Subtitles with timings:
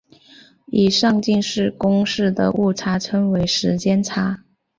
[0.65, 4.43] 以上近似公式的误差称为时间差。